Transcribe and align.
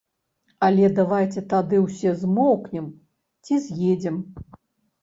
Але 0.67 0.87
давайце 0.99 1.43
тады 1.53 1.83
ўсе 1.85 2.15
змоўкнем 2.23 2.89
ці 3.45 3.63
з'едзем. 3.69 4.21